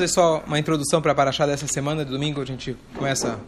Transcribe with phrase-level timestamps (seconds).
[0.00, 2.04] fazer só uma introdução para a Paraxá dessa semana.
[2.04, 3.38] De domingo a gente começa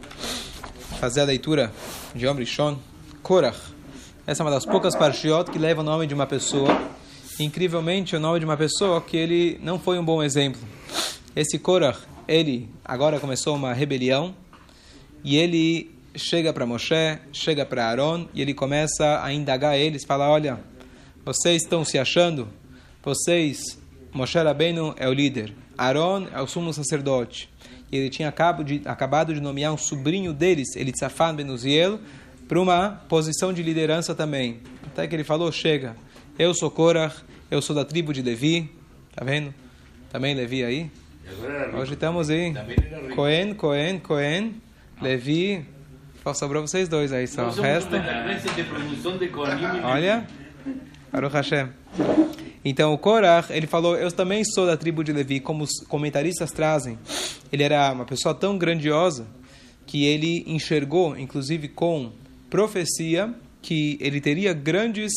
[0.93, 1.73] a fazer a leitura
[2.15, 2.79] de Yom Rishon,
[3.21, 3.59] Korach.
[4.25, 6.69] Essa é uma das poucas parshiot que leva o nome de uma pessoa.
[7.41, 10.61] Incrivelmente, o nome de uma pessoa que ele não foi um bom exemplo.
[11.35, 11.99] Esse Korach,
[12.29, 14.33] ele agora começou uma rebelião
[15.25, 20.31] e ele chega para Moshe, chega para Aaron e ele começa a indagar eles, fala,
[20.31, 20.61] olha,
[21.25, 22.49] vocês estão se achando,
[23.03, 23.59] vocês,
[24.13, 27.49] Moshe Rabbeinu é o líder, Aaron é o sumo sacerdote.
[27.91, 32.01] E ele tinha acabado de, acabado de nomear um sobrinho deles, Elitzafan Ben Uziel,
[32.49, 34.61] para uma posição de liderança também.
[34.87, 35.97] Até que ele falou: chega,
[36.39, 37.17] eu sou Korach,
[37.51, 38.71] eu sou da tribo de Levi.
[39.15, 39.55] Tá vendo?
[40.11, 40.91] Também Levi aí?
[41.79, 42.55] Hoje estamos aí.
[43.15, 44.55] Cohen, Cohen, Cohen,
[45.01, 45.65] Levi.
[46.23, 47.49] Só sobrou vocês dois aí só.
[47.49, 47.95] O resto.
[49.85, 50.27] Olha.
[51.13, 51.69] Baruch Hashem.
[52.69, 56.51] Então o Korach, ele falou, eu também sou da tribo de Levi, como os comentaristas
[56.51, 56.99] trazem.
[57.53, 59.25] Ele era uma pessoa tão grandiosa
[59.87, 62.11] que ele enxergou, inclusive com
[62.51, 65.13] profecia, que ele teria grandes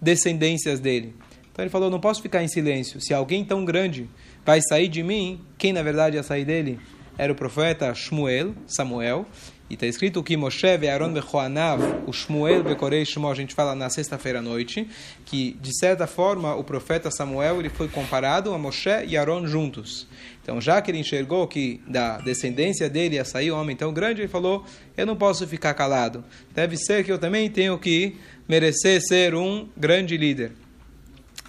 [0.00, 1.14] descendências dele.
[1.52, 2.98] Então ele falou, não posso ficar em silêncio.
[2.98, 4.08] Se alguém tão grande
[4.42, 6.80] vai sair de mim, quem na verdade ia sair dele
[7.18, 9.26] era o profeta Shmuel, Samuel.
[9.68, 13.74] E está escrito que Moshe ve Aaron bechoanav, o Shmuel bekorei Shmo, a gente fala
[13.74, 14.88] na sexta-feira à noite,
[15.24, 20.06] que de certa forma o profeta Samuel ele foi comparado a Moshe e Aaron juntos.
[20.40, 24.20] Então, já que ele enxergou que da descendência dele ia sair um homem tão grande,
[24.20, 24.64] ele falou:
[24.96, 26.24] Eu não posso ficar calado.
[26.54, 28.14] Deve ser que eu também tenho que
[28.48, 30.52] merecer ser um grande líder.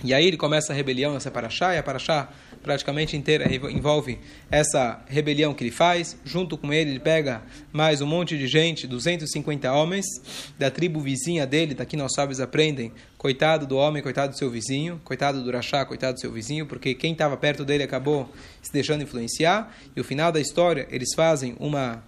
[0.04, 2.30] E aí ele começa a rebelião nessa paraxá, e a paraxá
[2.68, 4.20] praticamente inteira envolve
[4.52, 6.18] essa rebelião que ele faz.
[6.26, 10.06] Junto com ele, ele pega mais um monte de gente, 250 homens
[10.60, 11.73] da tribo vizinha dele.
[11.73, 16.16] Daqui nós sábios aprendem: coitado do homem, coitado do seu vizinho, coitado do Rachá, coitado
[16.16, 18.30] do seu vizinho, porque quem estava perto dele acabou
[18.62, 19.73] se deixando influenciar.
[19.95, 22.04] E o final da história, eles fazem uma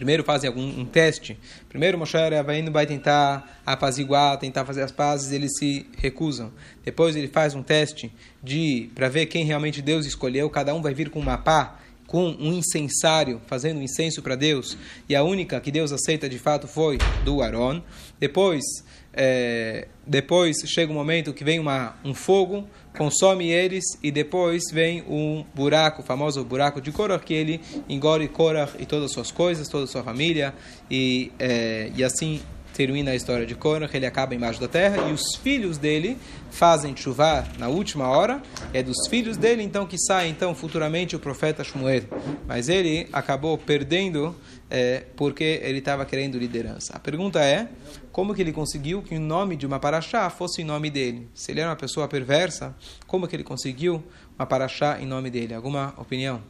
[0.00, 1.38] Primeiro fazem algum um teste.
[1.68, 6.50] Primeiro Moshe Rabbeinu vai tentar apaziguar, tentar fazer as pazes, eles se recusam.
[6.82, 8.10] Depois ele faz um teste
[8.42, 10.48] de para ver quem realmente Deus escolheu.
[10.48, 14.74] Cada um vai vir com uma pá, com um incensário, fazendo um incenso para Deus.
[15.06, 17.82] E a única que Deus aceita de fato foi do Aaron.
[18.18, 18.64] Depois
[19.12, 25.02] é, depois chega um momento que vem uma, um fogo, consome eles e depois vem
[25.08, 29.30] um buraco, o famoso buraco de Korach, que ele engole Korach e todas as suas
[29.30, 30.54] coisas, toda a sua família
[30.90, 32.40] e, é, e assim
[32.80, 36.16] termina a história de Korach, ele acaba embaixo da terra e os filhos dele
[36.50, 38.40] fazem chuvar na última hora,
[38.72, 42.04] é dos filhos dele então que sai então futuramente o profeta Shmuel,
[42.48, 44.34] mas ele acabou perdendo
[44.70, 46.96] é, porque ele estava querendo liderança.
[46.96, 47.68] A pergunta é,
[48.10, 51.28] como que ele conseguiu que o nome de uma paraxá fosse em nome dele?
[51.34, 52.74] Se ele era uma pessoa perversa,
[53.06, 54.02] como que ele conseguiu
[54.38, 55.52] uma paraxá em nome dele?
[55.52, 56.40] Alguma opinião?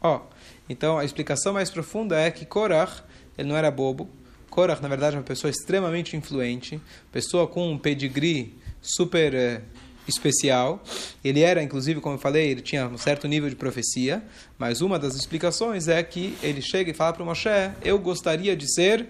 [0.00, 0.20] Ó, oh,
[0.68, 3.02] então a explicação mais profunda é que Korach,
[3.36, 4.08] ele não era bobo.
[4.50, 6.80] Korach, na verdade, é uma pessoa extremamente influente,
[7.12, 9.60] pessoa com um pedigree super é,
[10.08, 10.82] especial.
[11.22, 14.22] Ele era, inclusive, como eu falei, ele tinha um certo nível de profecia,
[14.58, 17.48] mas uma das explicações é que ele chega e fala para o Moshe:
[17.82, 19.06] "Eu gostaria de ser,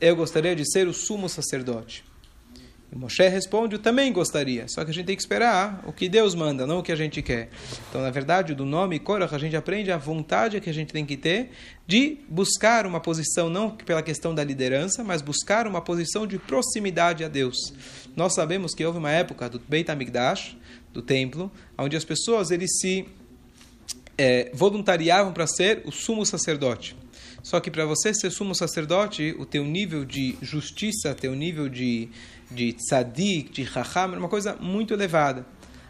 [0.00, 2.09] eu gostaria de ser o sumo sacerdote".
[2.92, 6.08] E Moshe responde: Eu também gostaria, só que a gente tem que esperar o que
[6.08, 7.48] Deus manda, não o que a gente quer.
[7.88, 11.06] Então, na verdade, do nome Korach, a gente aprende a vontade que a gente tem
[11.06, 11.50] que ter
[11.86, 17.24] de buscar uma posição, não pela questão da liderança, mas buscar uma posição de proximidade
[17.24, 17.72] a Deus.
[18.16, 20.56] Nós sabemos que houve uma época do Beit HaMikdash,
[20.92, 23.06] do templo, onde as pessoas eles se
[24.18, 26.96] é, voluntariavam para ser o sumo sacerdote.
[27.42, 32.08] Só que para você ser sumo sacerdote, o teu nível de justiça, teu nível de,
[32.50, 35.46] de tzadik, de raham, era uma coisa muito elevada.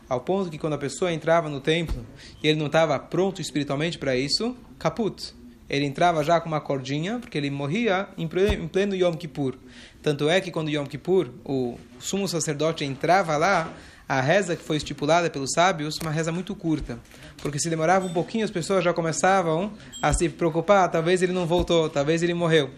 [0.09, 2.05] Ao ponto que quando a pessoa entrava no templo
[2.43, 5.35] e ele não estava pronto espiritualmente para isso, caput.
[5.69, 9.57] Ele entrava já com uma cordinha, porque ele morria em pleno Yom Kippur.
[10.03, 13.73] Tanto é que quando Yom Kippur, o sumo sacerdote entrava lá,
[14.09, 16.99] a reza que foi estipulada pelos sábios, uma reza muito curta.
[17.41, 21.47] Porque se demorava um pouquinho, as pessoas já começavam a se preocupar, talvez ele não
[21.47, 22.71] voltou, talvez ele morreu.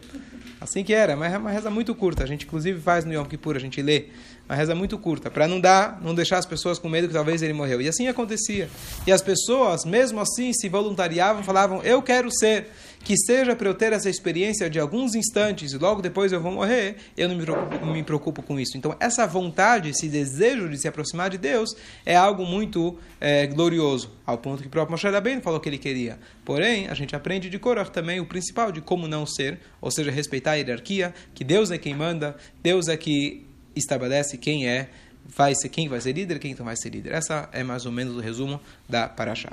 [0.62, 2.22] Assim que era, mas é uma reza muito curta.
[2.22, 4.06] A gente inclusive faz no Yom Kippur, a gente lê.
[4.48, 7.42] Uma reza muito curta, para não dar, não deixar as pessoas com medo que talvez
[7.42, 7.80] ele morreu.
[7.80, 8.68] E assim acontecia.
[9.06, 12.68] E as pessoas, mesmo assim, se voluntariavam, falavam: "Eu quero ser
[13.04, 16.52] que seja para eu ter essa experiência de alguns instantes e logo depois eu vou
[16.52, 18.76] morrer, eu não me preocupo, me preocupo com isso.
[18.76, 21.74] Então, essa vontade, esse desejo de se aproximar de Deus
[22.06, 25.78] é algo muito é, glorioso, ao ponto que o próprio Moshe Rabbeinu falou que ele
[25.78, 26.18] queria.
[26.44, 30.10] Porém, a gente aprende de Korah também o principal de como não ser, ou seja,
[30.10, 33.44] respeitar a hierarquia, que Deus é quem manda, Deus é que
[33.74, 34.88] estabelece quem é
[35.24, 37.12] vai ser quem vai ser líder, quem não vai ser líder.
[37.12, 39.52] Essa é mais ou menos o resumo da Parashá.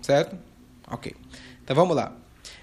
[0.00, 0.38] Certo?
[0.90, 1.14] Ok.
[1.62, 2.12] Então vamos lá.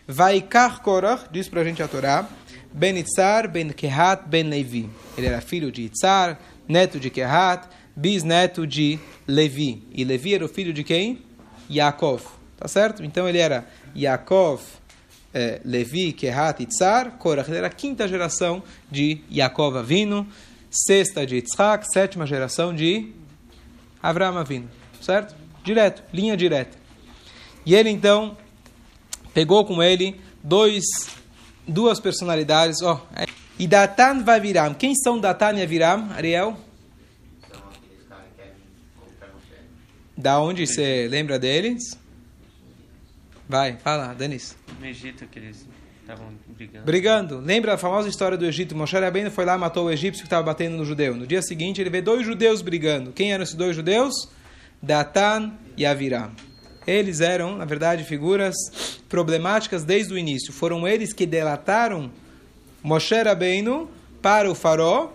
[0.07, 0.45] Vai
[0.81, 2.27] Korach, diz para a gente a Torá,
[2.71, 4.89] Ben Itzar, Ben Kehat, Ben Levi.
[5.17, 9.83] Ele era filho de Itzar, neto de Kehat, bisneto de Levi.
[9.91, 11.21] E Levi era o filho de quem?
[11.69, 12.23] Yaakov.
[12.57, 13.03] Tá certo?
[13.03, 14.61] Então ele era Yaakov,
[15.33, 17.49] eh, Levi, Kehat, Itzar, Korach.
[17.49, 20.27] Ele era a quinta geração de Yaakov Avino,
[20.69, 23.13] sexta de Yitzhak, sétima geração de
[24.01, 24.69] Avraham Avino.
[24.99, 25.35] Certo?
[25.63, 26.82] Direto, linha direta.
[27.65, 28.37] E ele então
[29.33, 30.83] pegou com ele dois,
[31.67, 32.81] duas personalidades.
[32.81, 33.25] Oh, é.
[33.57, 34.73] E Datan vai virar.
[34.75, 36.57] Quem são Datan e Aviram, Ariel?
[40.15, 41.97] Da onde você lembra deles?
[43.47, 44.55] Vai, fala, Denis.
[44.79, 45.67] No Egito que eles
[46.01, 46.85] estavam brigando.
[46.85, 47.39] Brigando.
[47.39, 48.75] Lembra a famosa história do Egito?
[48.75, 51.15] Moshe Rabbeinu foi lá matou o egípcio que estava batendo no judeu.
[51.15, 53.11] No dia seguinte ele vê dois judeus brigando.
[53.11, 54.13] Quem eram esses dois judeus?
[54.81, 56.31] Datan e Aviram.
[56.85, 58.55] Eles eram, na verdade, figuras
[59.07, 60.51] problemáticas desde o início.
[60.51, 62.11] Foram eles que delataram
[62.83, 63.89] Moshe Rabbeinu
[64.21, 65.11] para o faró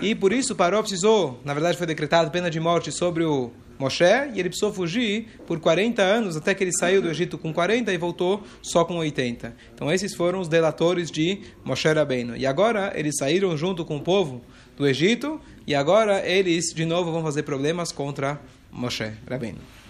[0.00, 3.52] e por isso o faró precisou, na verdade foi decretado pena de morte sobre o
[3.78, 7.52] Moshe e ele precisou fugir por 40 anos até que ele saiu do Egito com
[7.52, 9.54] 40 e voltou só com 80.
[9.74, 12.36] Então esses foram os delatores de Moshe Rabbeinu.
[12.36, 14.42] E agora eles saíram junto com o povo
[14.76, 19.81] do Egito e agora eles de novo vão fazer problemas contra Moshe Rabbeinu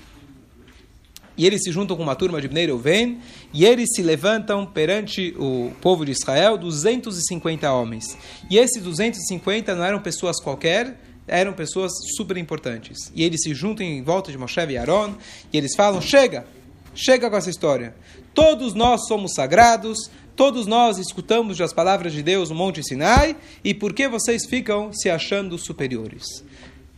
[1.37, 3.19] e eles se juntam com uma turma de Bnei Reuven,
[3.53, 8.17] e eles se levantam perante o povo de Israel, 250 homens.
[8.51, 13.11] E esses 250 não eram pessoas qualquer, eram pessoas super importantes.
[13.15, 15.15] E eles se juntam em volta de Moshe e Aaron,
[15.53, 16.47] e eles falam, chega,
[16.95, 17.95] chega com essa história.
[18.35, 23.73] Todos nós somos sagrados, todos nós escutamos as palavras de Deus no Monte Sinai, e
[23.73, 26.45] por que vocês ficam se achando superiores?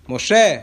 [0.06, 0.62] Moshe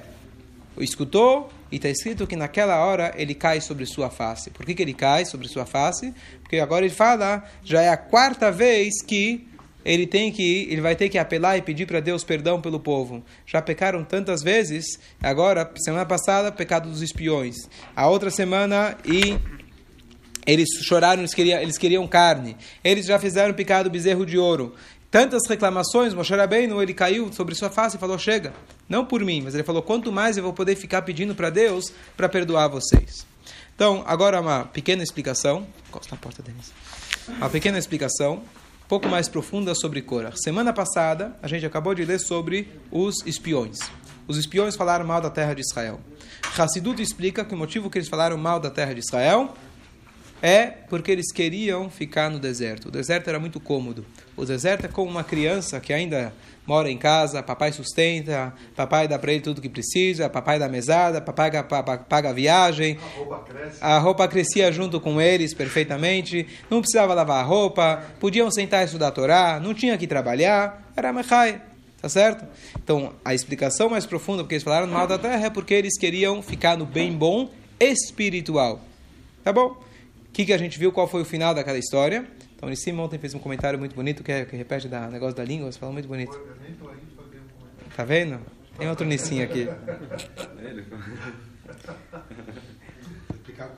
[0.80, 4.50] escutou, e está escrito que naquela hora ele cai sobre sua face.
[4.50, 6.14] Por que, que ele cai sobre sua face?
[6.42, 9.48] Porque agora ele fala, já é a quarta vez que
[9.84, 13.24] ele tem que ele vai ter que apelar e pedir para Deus perdão pelo povo.
[13.46, 17.56] Já pecaram tantas vezes, agora semana passada pecado dos espiões.
[17.96, 19.40] A outra semana e
[20.46, 22.58] eles choraram, eles queriam, eles queriam carne.
[22.84, 24.76] Eles já fizeram pecado bezerro de ouro
[25.12, 28.54] tantas reclamações, Moshe Rabbeinu, ele caiu sobre sua face e falou, chega,
[28.88, 31.92] não por mim, mas ele falou, quanto mais eu vou poder ficar pedindo para Deus
[32.16, 33.28] para perdoar vocês.
[33.76, 36.72] Então, agora uma pequena explicação, costa a porta, Denise.
[37.28, 40.34] Uma pequena explicação, um pouco mais profunda sobre Korah.
[40.36, 43.80] Semana passada, a gente acabou de ler sobre os espiões.
[44.28, 46.00] Os espiões falaram mal da terra de Israel.
[46.58, 49.54] Hassidut explica que o motivo que eles falaram mal da terra de Israel
[50.42, 52.88] é porque eles queriam ficar no deserto.
[52.88, 54.06] O deserto era muito cômodo.
[54.36, 56.34] O deserto é como uma criança que ainda
[56.66, 61.22] mora em casa, papai sustenta, papai dá para ele tudo que precisa, papai dá mesada,
[61.22, 61.52] papai
[62.08, 62.98] paga, a viagem.
[62.98, 63.78] A roupa, cresce.
[63.82, 68.86] a roupa crescia junto com eles perfeitamente, não precisava lavar a roupa, podiam sentar e
[68.86, 71.62] estudar a Torá, não tinha que trabalhar, era mechai.
[72.02, 72.44] Tá certo?
[72.84, 76.42] Então, a explicação mais profunda porque eles falaram mal da terra é porque eles queriam
[76.42, 77.48] ficar no bem bom
[77.80, 78.82] espiritual.
[79.44, 79.91] Tá bom?
[80.32, 80.94] O que, que a gente viu?
[80.94, 82.26] Qual foi o final daquela história?
[82.56, 85.36] Então, o Nissim ontem fez um comentário muito bonito, que, é, que repete o negócio
[85.36, 86.40] da língua, você falou muito bonito.
[87.98, 88.40] Tá vendo?
[88.78, 89.68] Tem outro Nissim aqui.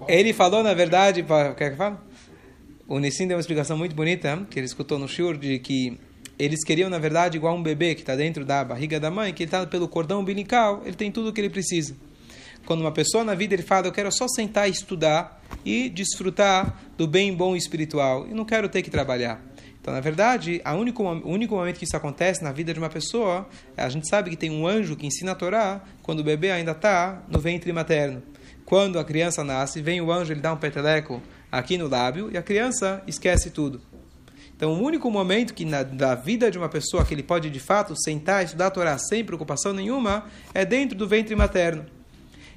[0.08, 1.26] Ele falou, na verdade,
[1.58, 1.98] quer que fale?
[2.88, 6.00] O Nissim deu uma explicação muito bonita, que ele escutou no Shur, de que
[6.38, 9.42] eles queriam, na verdade, igual um bebê que está dentro da barriga da mãe, que
[9.42, 11.96] ele está pelo cordão umbilical, ele tem tudo o que ele precisa.
[12.66, 16.82] Quando uma pessoa na vida ele fala, eu quero só sentar e estudar e desfrutar
[16.98, 19.42] do bem bom espiritual e não quero ter que trabalhar.
[19.82, 22.90] Então, na verdade, a único, o único momento que isso acontece na vida de uma
[22.90, 26.52] pessoa, a gente sabe que tem um anjo que ensina a Torá quando o bebê
[26.52, 28.24] ainda está no ventre materno.
[28.66, 32.38] Quando a criança nasce, vem o anjo, ele dá um peteleco aqui no lábio e
[32.38, 33.82] a criança esquece tudo.
[34.56, 37.60] Então, o único momento que na da vida de uma pessoa que ele pode de
[37.60, 41.86] fato sentar e estudar a Torá sem preocupação nenhuma é dentro do ventre materno.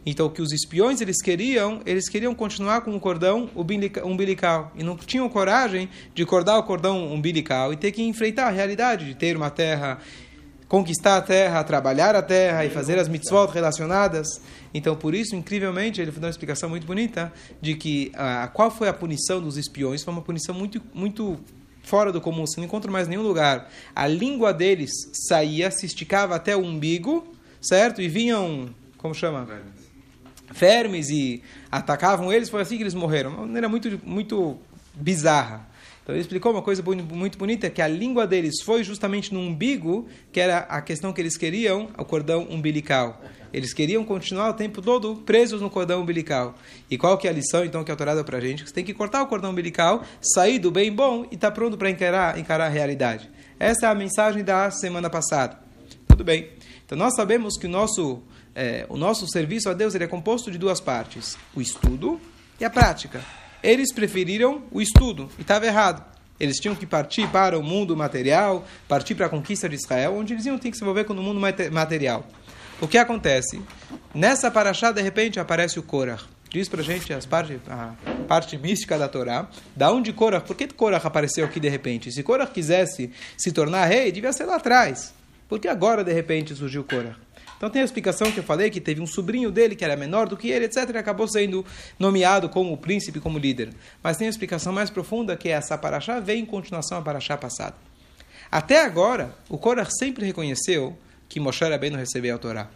[0.08, 4.84] Então, o que os espiões eles queriam, eles queriam continuar com o cordão umbilical e
[4.84, 9.16] não tinham coragem de cortar o cordão umbilical e ter que enfrentar a realidade de
[9.16, 9.98] ter uma terra,
[10.68, 14.40] conquistar a terra, trabalhar a terra e fazer as mitzvot relacionadas.
[14.72, 18.88] Então, por isso, incrivelmente, ele deu uma explicação muito bonita de que ah, qual foi
[18.88, 21.36] a punição dos espiões foi uma punição muito, muito
[21.82, 23.68] fora do comum, você não encontra mais nenhum lugar.
[23.92, 24.90] A língua deles
[25.28, 27.26] saía, se esticava até o umbigo,
[27.60, 28.00] certo?
[28.00, 29.48] E vinham, como chama?
[30.52, 33.30] Vermes e atacavam eles, foi assim que eles morreram.
[33.30, 34.56] Uma maneira muito, muito
[34.94, 35.66] bizarra.
[36.02, 40.06] Então ele explicou uma coisa muito bonita, que a língua deles foi justamente no umbigo,
[40.30, 43.20] que era a questão que eles queriam, o cordão umbilical.
[43.52, 46.54] Eles queriam continuar o tempo todo presos no cordão umbilical.
[46.88, 48.64] E qual que é a lição, então, que é autorada para a gente?
[48.64, 51.76] Você tem que cortar o cordão umbilical, sair do bem bom e estar tá pronto
[51.76, 53.28] para encarar, encarar a realidade.
[53.58, 55.58] Essa é a mensagem da semana passada.
[56.06, 56.50] Tudo bem.
[56.84, 58.22] Então nós sabemos que o nosso,
[58.56, 62.18] é, o nosso serviço a Deus ele é composto de duas partes: o estudo
[62.58, 63.20] e a prática.
[63.62, 66.02] Eles preferiram o estudo e estava errado.
[66.40, 70.32] Eles tinham que partir para o mundo material, partir para a conquista de Israel, onde
[70.32, 72.26] eles iam ter que se envolver com o mundo material.
[72.80, 73.60] O que acontece?
[74.14, 76.20] Nessa paraxá, de repente, aparece o Korah.
[76.50, 77.94] Diz para a gente as parte, a
[78.28, 79.48] parte mística da Torá.
[79.74, 80.40] Da onde Korah?
[80.40, 82.12] Por que Korah apareceu aqui de repente?
[82.12, 85.14] Se Korah quisesse se tornar rei, devia ser lá atrás.
[85.48, 87.25] Por que agora, de repente, surgiu Korah?
[87.56, 90.28] Então tem a explicação que eu falei, que teve um sobrinho dele que era menor
[90.28, 90.90] do que ele, etc.
[90.94, 91.64] E acabou sendo
[91.98, 93.70] nomeado como príncipe, como líder.
[94.02, 97.36] Mas tem a explicação mais profunda, que é essa paraxá vem em continuação à paraxá
[97.36, 97.74] passada.
[98.50, 100.96] Até agora, o Korah sempre reconheceu
[101.28, 102.70] que Moshe não recebeu a Torá.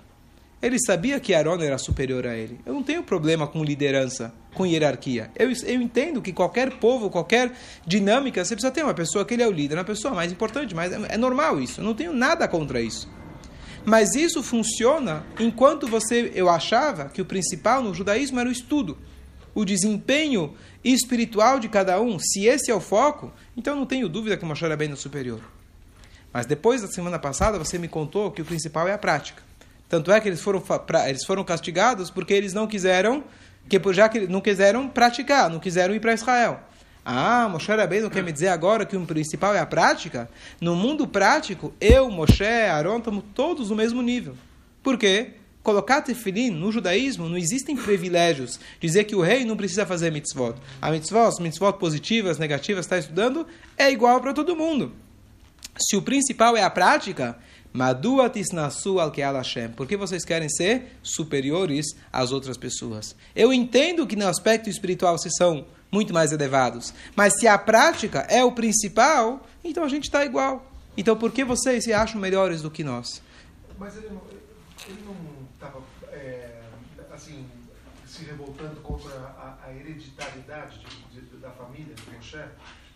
[0.63, 2.61] Ele sabia que Aaron era superior a ele.
[2.67, 5.31] Eu não tenho problema com liderança, com hierarquia.
[5.35, 7.53] Eu, eu entendo que qualquer povo, qualquer
[7.87, 10.75] dinâmica, você precisa ter uma pessoa que ele é o líder, uma pessoa mais importante,
[10.75, 11.81] mas é, é normal isso.
[11.81, 13.09] Eu não tenho nada contra isso.
[13.85, 18.99] Mas isso funciona enquanto você, eu achava que o principal no judaísmo era o estudo,
[19.55, 22.19] o desempenho espiritual de cada um.
[22.19, 25.41] Se esse é o foco, então não tenho dúvida que Moshe bem é superior.
[26.33, 29.43] Mas depois da semana passada você me contou que o principal é a prática.
[29.89, 30.63] Tanto é que eles foram,
[31.09, 33.25] eles foram castigados porque eles não quiseram,
[33.69, 36.61] que já que não quiseram praticar, não quiseram ir para Israel.
[37.05, 40.29] Ah, Moshe Rabbeinu quer me dizer agora que o principal é a prática?
[40.61, 44.35] No mundo prático, eu, Moshe, Aaron, estamos todos no mesmo nível.
[44.83, 45.33] Por quê?
[45.63, 48.59] Colocar tefilim no judaísmo não existem privilégios.
[48.81, 50.55] Dizer que o rei não precisa fazer mitzvot.
[50.81, 54.93] A mitzvot, mitzvot positivas, negativas, está estudando, é igual para todo mundo.
[55.79, 57.39] Se o principal é a prática,
[57.73, 59.69] Madua tisnasu al Hashem.
[59.71, 63.15] Por que vocês querem ser superiores às outras pessoas?
[63.35, 66.95] Eu entendo que no aspecto espiritual vocês são muito mais elevados.
[67.17, 70.67] Mas se a prática é o principal, então a gente está igual.
[70.97, 73.23] Então por que vocês se acham melhores do que nós?
[73.79, 74.21] Mas ele não
[75.55, 75.83] estava
[76.13, 76.61] é,
[77.13, 77.47] assim,
[78.07, 80.81] se revoltando contra a, a hereditariedade
[81.13, 82.45] de, de, da família de Moshe?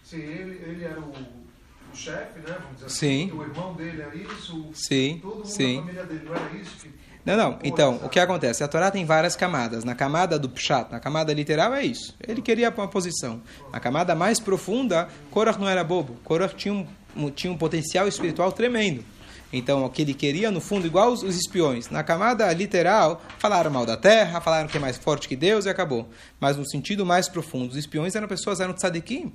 [0.03, 2.57] Se ele, ele era o, o chefe, né?
[2.61, 3.27] Vamos dizer sim.
[3.27, 5.19] assim, o irmão dele era isso, sim.
[5.23, 5.77] todo mundo sim.
[5.77, 6.77] da família dele, não era isso?
[6.77, 6.89] Que,
[7.25, 7.59] não, não.
[7.65, 8.63] Então, o que acontece?
[8.63, 9.83] A Torá tem várias camadas.
[9.83, 12.15] Na camada do Pshat, na camada literal, é isso.
[12.27, 13.41] Ele queria uma posição.
[13.73, 16.17] Na camada mais profunda, Korach não era bobo.
[16.23, 19.03] Korach tinha um, tinha um potencial espiritual tremendo.
[19.51, 21.89] Então, o que ele queria, no fundo, igual os, os, espiões.
[21.89, 25.69] Na camada literal, falaram mal da terra, falaram que é mais forte que Deus e
[25.69, 26.09] acabou.
[26.41, 29.33] Mas no sentido mais profundo, os espiões eram pessoas, eram tzadikim.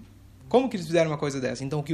[0.50, 1.64] Como que eles fizeram uma coisa dessa?
[1.64, 1.94] Então, o que,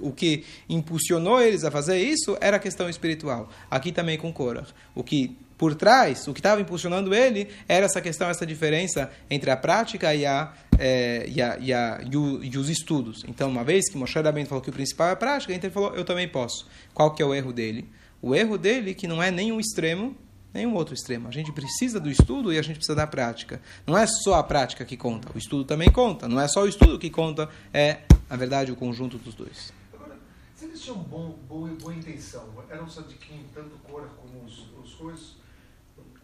[0.00, 3.48] o que impulsionou eles a fazer isso era a questão espiritual.
[3.70, 4.66] Aqui também com Korah.
[4.94, 9.50] O que por trás, o que estava impulsionando ele era essa questão, essa diferença entre
[9.50, 13.24] a prática e, a, é, e, a, e, a, e, o, e, os estudos.
[13.26, 15.74] Então, uma vez que Moshe Rabbeinu falou que o principal é a prática, então ele
[15.74, 16.66] falou, eu também posso.
[16.92, 17.88] Qual que é o erro dele?
[18.20, 20.14] O erro dele que não é nenhum extremo,
[20.56, 21.28] nenhum outro extremo.
[21.28, 23.60] A gente precisa do estudo e a gente precisa da prática.
[23.86, 26.26] Não é só a prática que conta, o estudo também conta.
[26.26, 29.72] Não é só o estudo que conta, é, na verdade, o conjunto dos dois.
[29.94, 30.16] Agora,
[30.54, 35.36] se eles tinham bom, boa, boa intenção, eram sadiquim, tanto Cora como os, os coisas,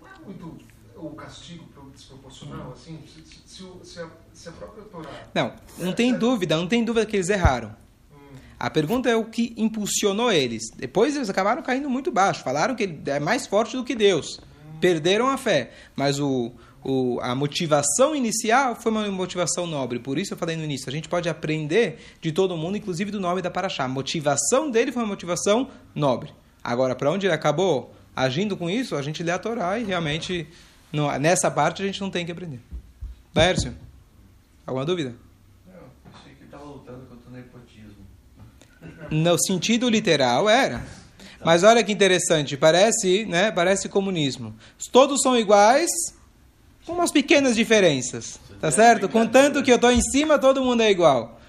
[0.01, 0.59] não é muito
[0.97, 2.99] o castigo desproporcional, assim?
[3.07, 5.11] Se, se, se, a, se a própria Torá...
[5.35, 7.82] Não, não tem dúvida, não tem dúvida que eles erraram.
[8.63, 10.71] A pergunta é o que impulsionou eles.
[10.77, 12.45] Depois eles acabaram caindo muito baixo.
[12.45, 14.39] Falaram que ele é mais forte do que Deus.
[14.81, 15.73] Perderam a fé.
[15.97, 16.53] Mas o,
[16.85, 19.99] o, a motivação inicial foi uma motivação nobre.
[19.99, 20.89] Por isso eu falei no início.
[20.89, 23.83] A gente pode aprender de todo mundo, inclusive do nome da Paraxá.
[23.83, 26.33] A motivação dele foi uma motivação nobre.
[26.63, 30.47] Agora, para onde ele acabou agindo com isso, a gente lê a Torá e realmente
[30.93, 32.61] não, nessa parte a gente não tem que aprender.
[33.35, 33.75] Lércio,
[34.65, 35.17] alguma dúvida?
[39.11, 40.83] No sentido literal era.
[41.45, 44.55] Mas olha que interessante, parece, né, parece comunismo.
[44.93, 45.91] Todos são iguais,
[46.87, 49.09] com umas pequenas diferenças, tá certo?
[49.09, 51.41] Contanto que eu estou em cima, todo mundo é igual.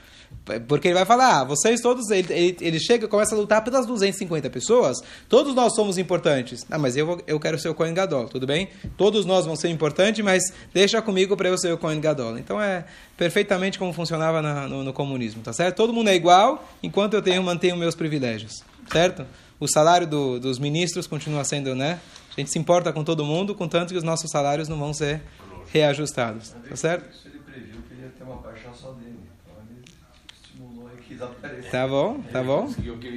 [0.68, 3.64] Porque ele vai falar, ah, vocês todos, ele, ele, ele chega e começa a lutar
[3.64, 4.98] pelas 250 pessoas,
[5.30, 6.66] todos nós somos importantes.
[6.70, 8.68] Ah, mas eu, eu quero ser o Cohen Gadol, tudo bem?
[8.98, 12.38] Todos nós vão ser importantes, mas deixa comigo para eu ser o Cohen Gadol.
[12.38, 12.84] Então é
[13.16, 15.78] perfeitamente como funcionava na, no, no, comunismo, tá certo?
[15.78, 19.26] Todo mundo é igual, enquanto eu tenho, mantenho meus privilégios, certo?
[19.62, 22.02] O salário do, dos ministros continua sendo, né?
[22.36, 25.22] A gente se importa com todo mundo, contanto que os nossos salários não vão ser
[25.72, 27.06] reajustados, tá certo?
[27.26, 29.20] Ele previu que ele ia ter uma paixão só dele.
[31.72, 32.68] Tá bom, tá bom.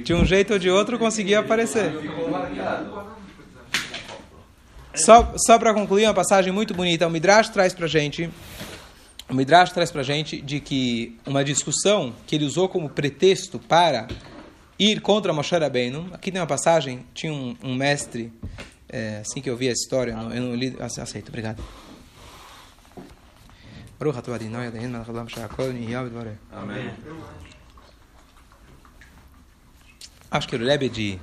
[0.03, 1.91] De um jeito ou de outro conseguiu aparecer.
[4.93, 7.07] Só, só para concluir, uma passagem muito bonita.
[7.07, 8.29] O Midrash traz para gente,
[9.29, 14.07] o Midrash traz para gente de que uma discussão que ele usou como pretexto para
[14.79, 16.09] ir contra Moshe Rabbeinu.
[16.13, 18.33] Aqui tem uma passagem, tinha um, um mestre,
[18.89, 21.63] é, assim que eu vi a história, eu não, eu não li, aceito, obrigado.
[26.51, 26.91] Amém.
[30.29, 31.19] Acho que o Rebbe de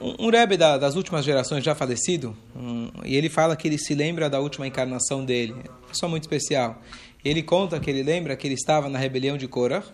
[0.00, 3.94] um Rebbe da, das últimas gerações já falecido, um, e ele fala que ele se
[3.94, 5.54] lembra da última encarnação dele,
[5.88, 6.80] pessoa muito especial.
[7.24, 9.84] Ele conta que ele lembra que ele estava na rebelião de Korah,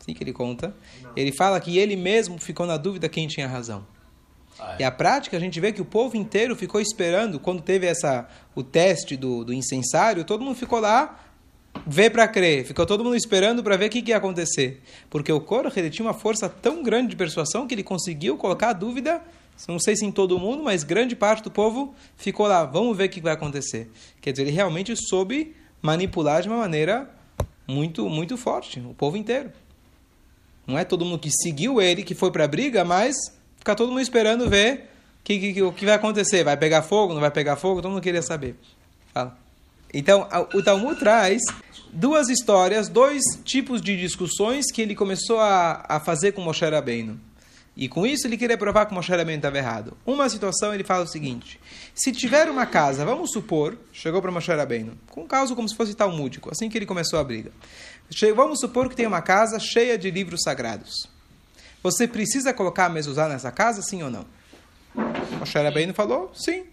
[0.00, 0.74] assim que ele conta.
[1.16, 3.86] Ele fala que ele mesmo ficou na dúvida quem tinha razão.
[4.60, 4.82] Ah, é.
[4.82, 8.28] E a prática a gente vê que o povo inteiro ficou esperando quando teve essa
[8.54, 11.18] o teste do, do incensário, todo mundo ficou lá
[11.86, 12.64] ver para crer.
[12.64, 14.82] Ficou todo mundo esperando para ver o que, que, ia acontecer.
[15.08, 18.70] Porque o Korah ele tinha uma força tão grande de persuasão que ele conseguiu colocar
[18.70, 19.22] a dúvida,
[19.68, 22.64] não sei se em todo mundo, mas grande parte do povo ficou lá.
[22.64, 23.90] Vamos ver o que vai acontecer.
[24.20, 27.10] Quer dizer, ele realmente soube manipular de uma maneira
[27.66, 29.52] muito, muito forte, o povo inteiro.
[30.66, 33.14] Não é todo mundo que seguiu ele, que foi para a briga, mas
[33.60, 34.88] fica todo mundo esperando ver
[35.20, 36.42] o que, que, que vai acontecer.
[36.42, 37.80] Vai pegar fogo, não vai pegar fogo?
[37.80, 38.56] Todo mundo queria saber.
[39.14, 39.38] Fala.
[39.92, 41.42] Então, o Talmud traz
[41.92, 47.20] duas histórias, dois tipos de discussões que ele começou a, a fazer com Moshe Rabbeinu.
[47.76, 49.96] E com isso ele queria provar que Moshe Rabbeinu estava errado.
[50.04, 51.60] Uma situação ele fala o seguinte:
[51.94, 55.76] se tiver uma casa, vamos supor, chegou para Moshe Rabbeinu, com um caso como se
[55.76, 57.50] fosse talmúdico, assim que ele começou a briga.
[58.34, 61.08] Vamos supor que tem uma casa cheia de livros sagrados.
[61.82, 64.26] Você precisa colocar a mezuzá nessa casa, sim ou não?
[65.38, 66.64] Moshe Rabbeinu falou, sim.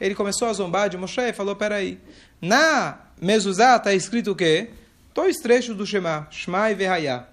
[0.00, 2.00] Ele começou a zombar de Moshe e falou, peraí,
[2.40, 4.70] na mezuzá está escrito o quê?
[5.14, 7.26] Dois trechos do Shema, Shema e Verhayá.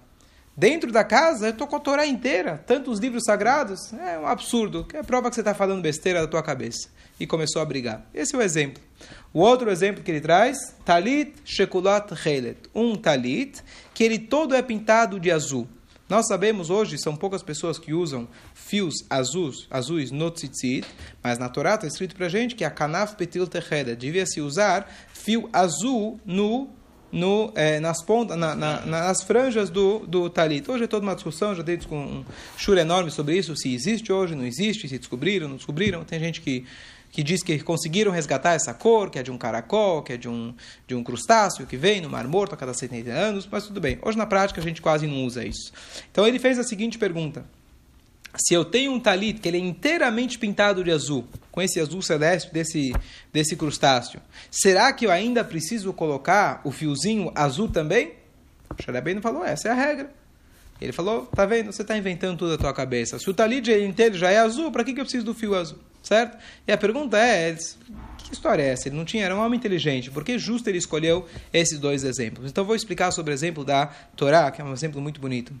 [0.54, 3.92] Dentro da casa, eu estou com a Torá inteira, tantos livros sagrados.
[3.94, 4.86] É um absurdo.
[4.92, 6.90] É prova que você está falando besteira da tua cabeça.
[7.18, 8.04] E começou a brigar.
[8.12, 8.82] Esse é o exemplo.
[9.32, 12.58] O outro exemplo que ele traz, Talit Shekulat Helet.
[12.74, 13.62] Um talit
[13.94, 15.66] que ele todo é pintado de azul.
[16.12, 20.86] Nós sabemos hoje, são poucas pessoas que usam fios azuis, azuis no tzitzit,
[21.24, 24.86] mas na Torá está escrito para gente que a kanaf petil techeda devia se usar
[25.14, 26.68] fio azul no
[27.10, 30.70] no, é, nas pontas, na, na, nas franjas do, do talit.
[30.70, 32.24] Hoje é toda uma discussão, já dei um
[32.58, 36.04] churo enorme sobre isso, se existe hoje, não existe, se descobriram, não descobriram.
[36.04, 36.66] Tem gente que
[37.12, 40.30] que diz que conseguiram resgatar essa cor, que é de um caracol, que é de
[40.30, 40.54] um,
[40.88, 43.98] de um crustáceo que vem no Mar Morto a cada 70 anos, mas tudo bem.
[44.00, 45.70] Hoje, na prática, a gente quase não usa isso.
[46.10, 47.44] Então, ele fez a seguinte pergunta.
[48.34, 52.00] Se eu tenho um talit que ele é inteiramente pintado de azul, com esse azul
[52.00, 52.94] celeste desse,
[53.30, 54.18] desse crustáceo,
[54.50, 58.14] será que eu ainda preciso colocar o fiozinho azul também?
[58.70, 60.10] O Xarabem falou, essa é a regra.
[60.80, 63.18] Ele falou, tá vendo, você está inventando tudo da tua cabeça.
[63.18, 65.78] Se o talit inteiro já é azul, para que, que eu preciso do fio azul?
[66.02, 66.36] Certo?
[66.66, 67.54] E a pergunta é,
[68.18, 68.88] que história é essa?
[68.88, 72.50] Ele não tinha, era um homem inteligente, por que justo ele escolheu esses dois exemplos?
[72.50, 73.86] Então vou explicar sobre o exemplo da
[74.16, 75.52] Torá, que é um exemplo muito bonito.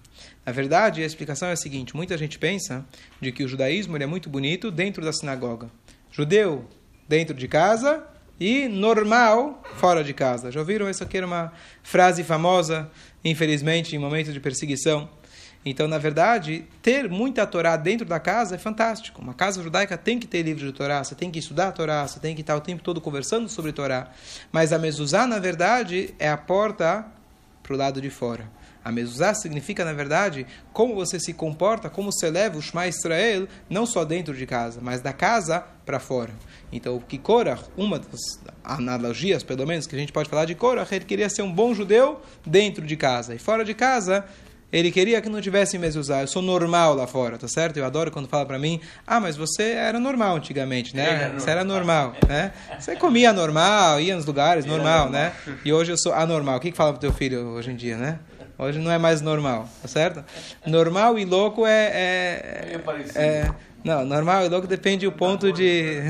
[0.44, 2.84] Na verdade, a explicação é a seguinte, muita gente pensa
[3.20, 5.70] de que o judaísmo é muito bonito dentro da sinagoga.
[6.10, 6.68] Judeu
[7.08, 8.04] dentro de casa
[8.38, 10.50] e normal fora de casa.
[10.50, 10.90] Já ouviram?
[10.90, 11.52] Isso aqui era uma
[11.82, 12.90] frase famosa,
[13.24, 15.08] infelizmente, em momentos de perseguição.
[15.64, 19.22] Então, na verdade, ter muita Torá dentro da casa é fantástico.
[19.22, 22.06] Uma casa judaica tem que ter livro de Torá, você tem que estudar a Torá,
[22.06, 24.10] você tem que estar o tempo todo conversando sobre Torá.
[24.50, 27.06] Mas a mezuzá, na verdade, é a porta
[27.62, 28.50] para o lado de fora.
[28.84, 33.46] A mezuzá significa, na verdade, como você se comporta, como você leva o Shema Israel,
[33.70, 36.32] não só dentro de casa, mas da casa para fora.
[36.72, 40.56] Então, o que Korah, uma das analogias, pelo menos, que a gente pode falar de
[40.56, 43.36] Korah, ele queria ser um bom judeu dentro de casa.
[43.36, 44.24] E fora de casa,
[44.72, 46.22] ele queria que não tivesse mezuzá.
[46.22, 47.76] Eu sou normal lá fora, tá certo?
[47.76, 51.24] Eu adoro quando fala para mim, ah, mas você era normal antigamente, né?
[51.24, 52.52] Era você era normal, né?
[52.78, 55.32] Você comia normal, ia nos lugares normal, né?
[55.64, 56.56] E hoje eu sou anormal.
[56.56, 58.18] O que, que fala pro teu filho hoje em dia, né?
[58.58, 60.24] Hoje não é mais normal, tá certo?
[60.66, 61.86] Normal e louco é...
[61.86, 62.80] é,
[63.14, 63.50] é, é
[63.82, 66.00] não, normal e louco depende do ponto de...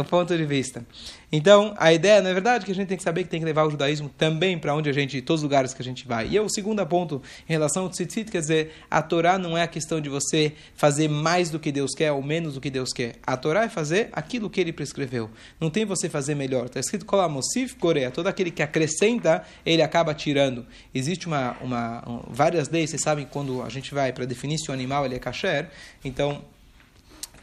[0.00, 0.84] o ponto de vista.
[1.30, 3.46] Então, a ideia, na verdade, é que a gente tem que saber que tem que
[3.46, 6.28] levar o judaísmo também para onde a gente, todos os lugares que a gente vai.
[6.28, 9.66] E o segundo ponto, em relação ao tzitzit, quer dizer, a Torá não é a
[9.66, 13.16] questão de você fazer mais do que Deus quer ou menos do que Deus quer.
[13.26, 15.30] A Torá é fazer aquilo que ele prescreveu.
[15.60, 16.66] Não tem você fazer melhor.
[16.66, 18.10] Está escrito Kolamosif Coreia.
[18.10, 20.66] Todo aquele que acrescenta, ele acaba tirando.
[20.94, 24.70] Existe uma, uma, um, várias leis, vocês sabem, quando a gente vai para definir se
[24.70, 25.68] o animal ele é kasher,
[26.04, 26.42] então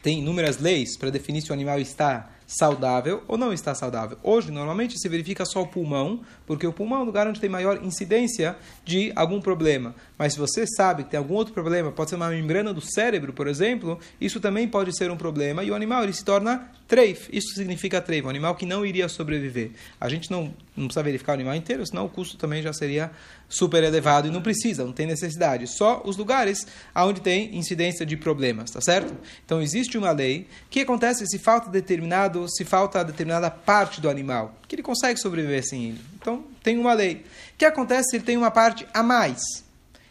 [0.02, 4.18] tem inúmeras leis para definir se o animal está saudável ou não está saudável.
[4.22, 7.50] Hoje, normalmente, se verifica só o pulmão, porque o pulmão é o lugar onde tem
[7.50, 9.94] maior incidência de algum problema.
[10.18, 13.32] Mas se você sabe que tem algum outro problema, pode ser uma membrana do cérebro,
[13.32, 17.28] por exemplo, isso também pode ser um problema e o animal ele se torna treif.
[17.32, 19.70] Isso significa treif, um animal que não iria sobreviver.
[20.00, 23.10] A gente não, não precisa verificar o animal inteiro, senão o custo também já seria
[23.48, 25.66] super elevado e não precisa, não tem necessidade.
[25.66, 29.14] Só os lugares onde tem incidência de problemas, tá certo?
[29.44, 30.46] Então existe uma lei.
[30.70, 34.54] Que acontece se falta determinado, se falta determinada parte do animal?
[34.68, 36.00] Que ele consegue sobreviver sem ele.
[36.20, 37.24] Então tem uma lei.
[37.54, 39.40] O que acontece se ele tem uma parte a mais?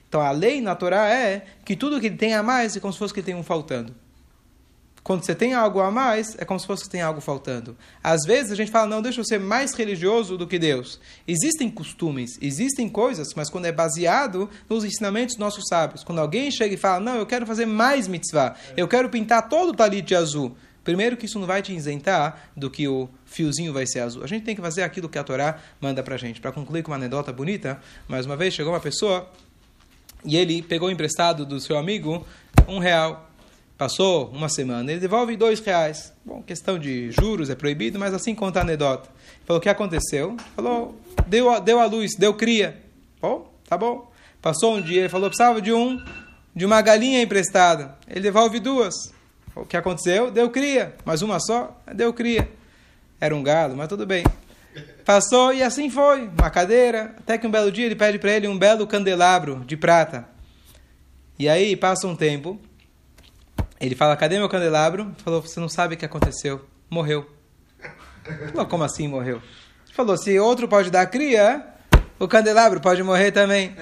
[0.07, 2.93] Então a lei na Torá é que tudo que ele tem a mais é como
[2.93, 4.02] se fosse que ele tem um faltando.
[5.03, 7.75] Quando você tem algo a mais, é como se fosse que tem algo faltando.
[8.01, 10.97] Às vezes a gente fala, não, deixa eu ser mais religioso do que Deus.
[11.27, 16.05] Existem costumes, existem coisas, mas quando é baseado nos ensinamentos dos nossos sábios.
[16.05, 19.71] Quando alguém chega e fala, não, eu quero fazer mais mitzvah, eu quero pintar todo
[19.71, 20.55] o talit de azul.
[20.85, 24.23] Primeiro que isso não vai te isentar do que o fiozinho vai ser azul.
[24.23, 26.39] A gente tem que fazer aquilo que a Torá manda pra gente.
[26.39, 29.29] Para concluir com uma anedota bonita, mais uma vez chegou uma pessoa
[30.25, 32.25] e ele pegou emprestado do seu amigo
[32.67, 33.29] um real.
[33.77, 36.13] Passou uma semana, ele devolve dois reais.
[36.23, 39.09] Bom, questão de juros é proibido, mas assim conta a anedota.
[39.45, 40.37] Falou, o que aconteceu?
[40.55, 40.95] Falou,
[41.27, 42.81] deu, deu a luz, deu cria.
[43.19, 44.11] Bom, tá bom.
[44.41, 46.01] Passou um dia, ele falou, precisava de um,
[46.55, 47.97] de uma galinha emprestada.
[48.07, 48.93] Ele devolve duas.
[49.55, 50.31] O que aconteceu?
[50.31, 50.95] Deu cria.
[51.05, 51.79] Mas uma só?
[51.93, 52.49] Deu cria.
[53.19, 54.23] Era um galo, mas tudo bem.
[55.05, 56.27] Passou e assim foi.
[56.27, 57.15] Uma cadeira.
[57.19, 60.27] Até que um belo dia ele pede para ele um belo candelabro de prata.
[61.37, 62.59] E aí passa um tempo.
[63.85, 65.13] Ele fala: Cadê meu candelabro?
[65.25, 66.65] Falou: Você não sabe o que aconteceu.
[66.89, 67.29] Morreu.
[68.51, 69.41] Falou: Como assim morreu?
[69.85, 71.65] Ele falou: Se outro pode dar cria,
[72.17, 73.75] o candelabro pode morrer também.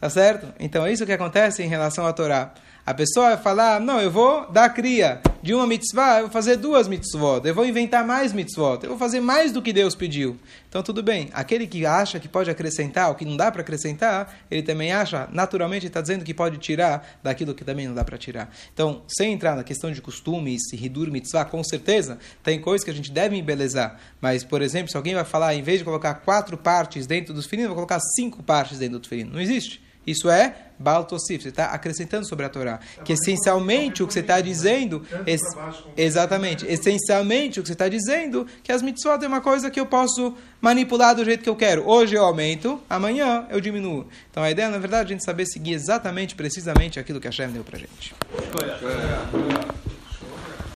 [0.00, 0.54] Tá certo?
[0.58, 2.52] Então é isso que acontece em relação à Torá.
[2.86, 6.54] A pessoa vai falar, não, eu vou dar cria de uma mitzvah, eu vou fazer
[6.54, 10.38] duas mitzvot, eu vou inventar mais mitzvot, eu vou fazer mais do que Deus pediu.
[10.68, 11.28] Então tudo bem.
[11.32, 15.28] Aquele que acha que pode acrescentar o que não dá para acrescentar, ele também acha,
[15.32, 18.54] naturalmente está dizendo que pode tirar daquilo que também não dá para tirar.
[18.72, 22.90] Então, sem entrar na questão de costumes, se ridur mitzvah, com certeza, tem coisas que
[22.92, 23.98] a gente deve embelezar.
[24.20, 27.46] Mas, por exemplo, se alguém vai falar, em vez de colocar quatro partes dentro dos
[27.46, 29.32] ferinos, vou colocar cinco partes dentro do ferino.
[29.32, 29.84] Não existe.
[30.06, 32.80] Isso é Baal Tosif, você está acrescentando sobre a Torá.
[33.04, 35.40] Que essencialmente o que você está dizendo, es,
[35.96, 39.86] exatamente, essencialmente o que você está dizendo, que as mitzvot é uma coisa que eu
[39.86, 41.88] posso manipular do jeito que eu quero.
[41.88, 44.06] Hoje eu aumento, amanhã eu diminuo.
[44.30, 47.32] Então a ideia, na verdade, é a gente saber seguir exatamente, precisamente aquilo que a
[47.32, 48.14] Shem deu para gente.